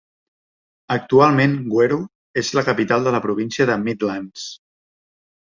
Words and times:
Actualment 0.95 1.53
Gweru 1.73 1.99
és 2.43 2.49
la 2.61 2.65
capital 2.71 3.07
de 3.09 3.15
la 3.17 3.21
província 3.27 3.69
de 3.73 3.77
Midlands. 3.85 4.49